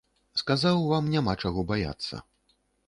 [0.41, 2.25] Сказаў, вам няма чаго баяцца.